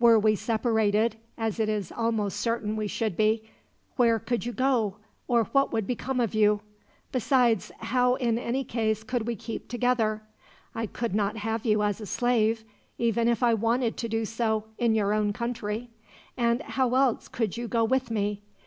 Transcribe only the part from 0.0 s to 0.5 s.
Were we